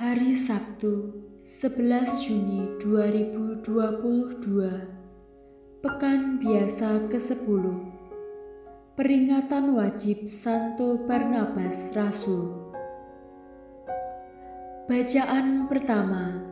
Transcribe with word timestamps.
Hari 0.00 0.32
Sabtu, 0.32 1.12
11 1.36 2.24
Juni 2.24 2.72
2022. 2.80 3.60
Pekan 5.84 6.40
biasa 6.40 7.04
ke-10. 7.12 7.64
Peringatan 8.96 9.76
wajib 9.76 10.24
Santo 10.24 11.04
Barnabas 11.04 11.92
Rasul. 11.92 12.72
Bacaan 14.88 15.68
pertama 15.68 16.48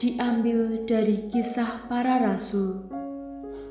diambil 0.00 0.88
dari 0.88 1.28
Kisah 1.28 1.84
Para 1.92 2.16
Rasul 2.16 2.80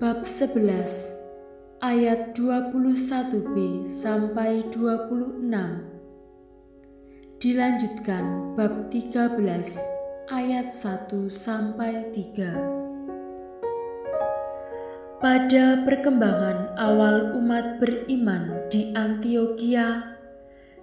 bab 0.00 0.24
11 0.24 1.84
ayat 1.84 2.32
21b 2.32 3.84
sampai 3.84 4.64
26 4.72 5.99
Dilanjutkan 7.40 8.52
bab 8.52 8.92
13 8.92 9.40
ayat 10.28 10.76
1 10.76 11.08
sampai 11.32 12.12
3. 12.12 12.36
Pada 15.24 15.80
perkembangan 15.80 16.76
awal 16.76 17.32
umat 17.40 17.80
beriman 17.80 18.68
di 18.68 18.92
Antioquia, 18.92 20.20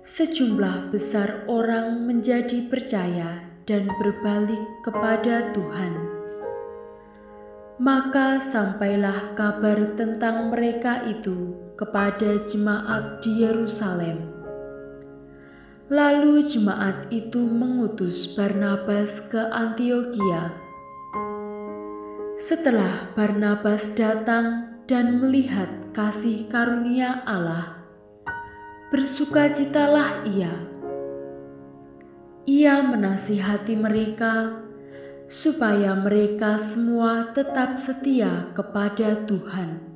sejumlah 0.00 0.96
besar 0.96 1.44
orang 1.44 2.08
menjadi 2.08 2.64
percaya 2.72 3.44
dan 3.68 3.92
berbalik 4.00 4.80
kepada 4.80 5.52
Tuhan. 5.52 5.92
Maka 7.76 8.40
sampailah 8.40 9.36
kabar 9.36 9.92
tentang 9.92 10.48
mereka 10.48 11.04
itu 11.04 11.52
kepada 11.76 12.40
jemaat 12.48 13.20
di 13.20 13.44
Yerusalem 13.44 14.35
Lalu 15.86 16.42
jemaat 16.42 17.14
itu 17.14 17.46
mengutus 17.46 18.34
Barnabas 18.34 19.22
ke 19.22 19.38
Antioquia. 19.38 20.50
Setelah 22.34 23.14
Barnabas 23.14 23.94
datang 23.94 24.82
dan 24.90 25.22
melihat 25.22 25.70
kasih 25.94 26.50
karunia 26.50 27.22
Allah, 27.22 27.86
bersukacitalah 28.90 30.26
ia. 30.26 30.50
Ia 32.50 32.82
menasihati 32.82 33.78
mereka 33.78 34.58
supaya 35.30 35.94
mereka 35.94 36.58
semua 36.58 37.30
tetap 37.30 37.78
setia 37.78 38.50
kepada 38.58 39.22
Tuhan. 39.22 39.86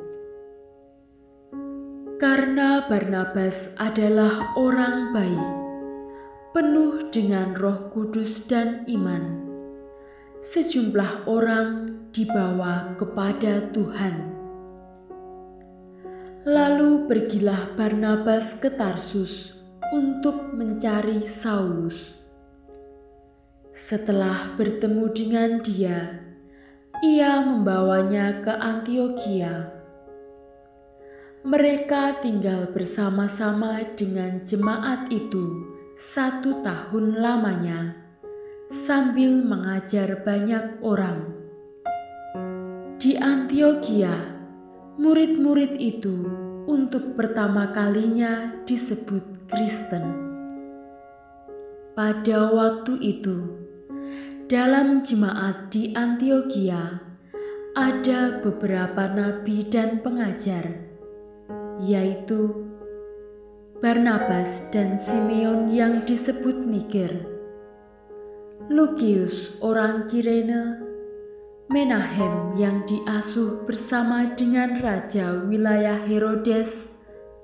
Karena 2.22 2.86
Barnabas 2.86 3.74
adalah 3.74 4.54
orang 4.54 5.10
baik 5.10 5.69
penuh 6.50 7.14
dengan 7.14 7.54
Roh 7.54 7.94
Kudus 7.94 8.50
dan 8.50 8.82
iman. 8.90 9.46
Sejumlah 10.42 11.30
orang 11.30 11.94
dibawa 12.10 12.98
kepada 12.98 13.70
Tuhan. 13.70 14.34
Lalu 16.42 17.06
pergilah 17.06 17.78
Barnabas 17.78 18.58
ke 18.58 18.66
Tarsus 18.66 19.54
untuk 19.94 20.50
mencari 20.50 21.22
Saulus. 21.30 22.18
Setelah 23.70 24.58
bertemu 24.58 25.06
dengan 25.14 25.50
dia, 25.62 26.18
ia 26.98 27.46
membawanya 27.46 28.42
ke 28.42 28.50
Antioquia. 28.50 29.70
Mereka 31.46 32.18
tinggal 32.26 32.74
bersama-sama 32.74 33.86
dengan 33.94 34.42
jemaat 34.42 35.06
itu 35.14 35.69
satu 36.00 36.64
tahun 36.64 37.20
lamanya 37.20 37.92
sambil 38.72 39.44
mengajar 39.44 40.24
banyak 40.24 40.80
orang. 40.80 41.28
Di 42.96 43.20
Antioquia, 43.20 44.16
murid-murid 44.96 45.76
itu 45.76 46.24
untuk 46.64 47.20
pertama 47.20 47.68
kalinya 47.76 48.64
disebut 48.64 49.44
Kristen. 49.44 50.08
Pada 51.92 52.48
waktu 52.48 52.96
itu, 53.04 53.60
dalam 54.48 55.04
jemaat 55.04 55.68
di 55.68 55.92
Antioquia 55.92 56.96
ada 57.76 58.40
beberapa 58.40 59.04
nabi 59.04 59.68
dan 59.68 60.00
pengajar, 60.00 60.64
yaitu 61.84 62.69
Barnabas 63.80 64.68
dan 64.68 65.00
Simeon 65.00 65.72
yang 65.72 66.04
disebut 66.04 66.68
Niger, 66.68 67.24
Lukius 68.68 69.56
orang 69.64 70.04
Kirene, 70.04 70.84
Menahem 71.72 72.60
yang 72.60 72.84
diasuh 72.84 73.64
bersama 73.64 74.36
dengan 74.36 74.76
raja 74.84 75.32
wilayah 75.48 75.96
Herodes 75.96 76.92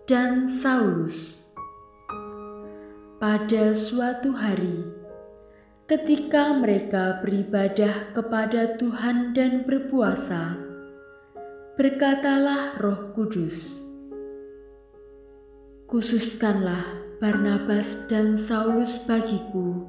dan 0.04 0.44
Saulus. 0.44 1.41
Pada 3.16 3.72
suatu 3.72 4.36
hari, 4.36 4.84
ketika 5.88 6.53
mereka 6.53 7.16
beribadah 7.24 8.12
kepada 8.12 8.76
Tuhan 8.76 9.32
dan 9.32 9.64
berpuasa, 9.64 10.53
berkatalah 11.80 12.76
Roh 12.76 13.16
Kudus, 13.16 13.85
Khususkanlah 15.86 16.82
Barnabas 17.22 18.10
dan 18.10 18.34
Saulus 18.34 19.06
bagiku 19.06 19.86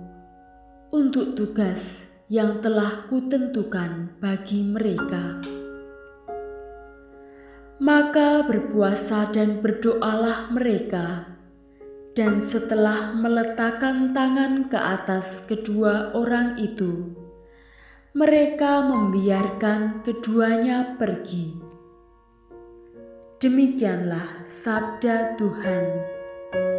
untuk 0.94 1.34
tugas 1.34 2.14
yang 2.30 2.62
telah 2.62 3.10
kutentukan 3.10 4.14
bagi 4.22 4.62
mereka. 4.62 5.42
Maka 7.82 8.46
berpuasa 8.46 9.34
dan 9.34 9.58
berdoalah 9.58 10.54
mereka, 10.54 11.34
dan 12.14 12.46
setelah 12.46 13.18
meletakkan 13.18 14.14
tangan 14.14 14.70
ke 14.70 14.78
atas 14.78 15.42
kedua 15.50 16.14
orang 16.14 16.62
itu, 16.62 17.10
mereka 18.14 18.86
membiarkan 18.86 20.06
keduanya 20.06 20.94
pergi. 21.02 21.77
Demikianlah 23.38 24.42
sabda 24.42 25.38
Tuhan. 25.38 25.86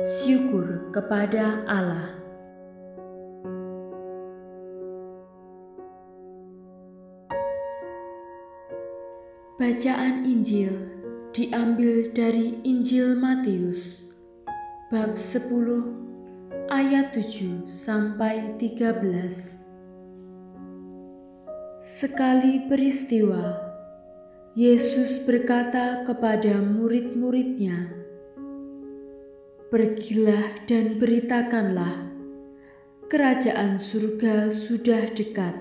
Syukur 0.03 0.91
kepada 0.91 1.63
Allah. 1.71 2.19
Bacaan 9.55 10.27
Injil 10.27 10.75
diambil 11.31 12.11
dari 12.11 12.59
Injil 12.67 13.15
Matius 13.15 14.11
bab 14.91 15.15
10 15.15 15.47
ayat 16.75 17.15
7 17.15 17.71
sampai 17.71 18.59
13. 18.59 18.99
Sekali 21.79 22.67
peristiwa 22.67 23.68
Yesus 24.59 25.23
berkata 25.23 26.03
kepada 26.03 26.59
murid-muridnya, 26.59 27.95
"Pergilah 29.71 30.67
dan 30.67 30.99
beritakanlah, 30.99 32.11
kerajaan 33.07 33.79
surga 33.79 34.51
sudah 34.51 35.15
dekat. 35.15 35.55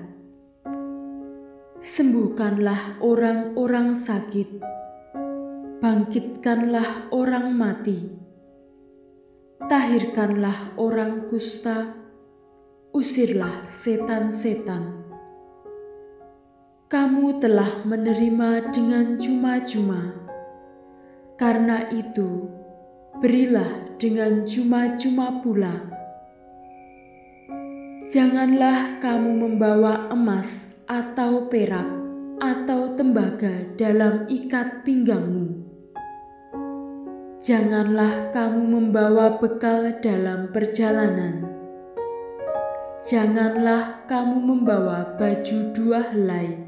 Sembuhkanlah 1.78 2.98
orang-orang 3.06 3.94
sakit, 3.94 4.66
bangkitkanlah 5.78 7.14
orang 7.14 7.54
mati, 7.54 8.18
tahirkanlah 9.62 10.74
orang 10.74 11.30
kusta, 11.30 11.94
usirlah 12.98 13.62
setan-setan." 13.70 14.97
Kamu 16.88 17.44
telah 17.44 17.84
menerima 17.84 18.72
dengan 18.72 19.20
cuma-cuma. 19.20 20.16
Karena 21.36 21.84
itu, 21.92 22.48
berilah 23.20 24.00
dengan 24.00 24.48
cuma-cuma 24.48 25.44
pula. 25.44 25.76
Janganlah 28.08 29.04
kamu 29.04 29.36
membawa 29.36 30.08
emas 30.16 30.80
atau 30.88 31.52
perak 31.52 31.92
atau 32.40 32.96
tembaga 32.96 33.68
dalam 33.76 34.24
ikat 34.32 34.88
pinggangmu. 34.88 35.68
Janganlah 37.44 38.32
kamu 38.32 38.64
membawa 38.64 39.36
bekal 39.36 40.00
dalam 40.00 40.56
perjalanan. 40.56 41.52
Janganlah 43.04 44.08
kamu 44.08 44.40
membawa 44.40 45.20
baju 45.20 45.58
dua 45.76 46.16
helai 46.16 46.67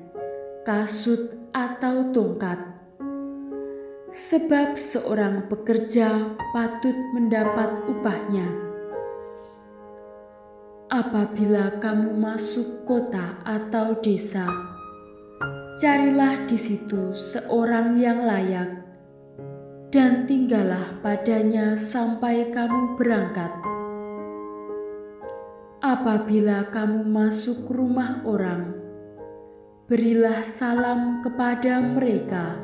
kasut, 0.64 1.40
atau 1.50 2.14
tongkat. 2.14 2.62
Sebab 4.10 4.74
seorang 4.74 5.46
pekerja 5.46 6.34
patut 6.54 6.96
mendapat 7.14 7.86
upahnya. 7.86 8.46
Apabila 10.90 11.78
kamu 11.78 12.18
masuk 12.18 12.90
kota 12.90 13.38
atau 13.46 13.94
desa, 14.02 14.50
carilah 15.78 16.50
di 16.50 16.58
situ 16.58 17.14
seorang 17.14 18.02
yang 18.02 18.26
layak, 18.26 18.82
dan 19.94 20.26
tinggallah 20.26 20.98
padanya 21.06 21.78
sampai 21.78 22.50
kamu 22.50 22.98
berangkat. 22.98 23.54
Apabila 25.86 26.66
kamu 26.74 27.06
masuk 27.06 27.70
rumah 27.70 28.26
orang, 28.26 28.89
berilah 29.90 30.46
salam 30.46 31.26
kepada 31.26 31.82
mereka. 31.82 32.62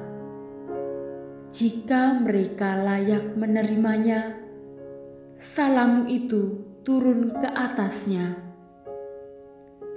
Jika 1.50 2.22
mereka 2.22 2.77
layak 2.77 3.33
menerimanya, 3.33 4.38
salammu 5.33 6.06
itu 6.06 6.62
turun 6.86 7.33
ke 7.33 7.50
atasnya. 7.50 8.38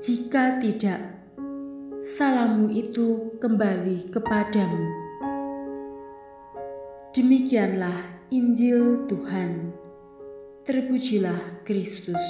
Jika 0.00 0.56
tidak, 0.56 1.04
salammu 2.00 2.72
itu 2.72 3.36
kembali 3.36 4.08
kepadamu. 4.08 4.88
Demikianlah 7.12 8.24
Injil 8.32 9.04
Tuhan. 9.04 9.76
Terpujilah 10.64 11.60
Kristus. 11.60 12.24